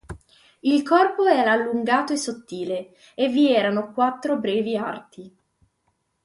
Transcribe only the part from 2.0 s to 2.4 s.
e